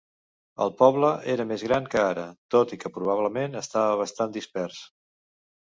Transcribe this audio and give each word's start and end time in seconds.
El 0.63 0.71
poble 0.79 1.11
era 1.33 1.45
més 1.51 1.65
gran 1.67 1.89
que 1.93 1.99
ara, 2.05 2.25
tot 2.57 2.75
i 2.79 2.83
que 2.85 2.93
probablement 2.97 3.61
estava 3.65 3.95
bastant 4.05 4.37
dispers. 4.41 4.83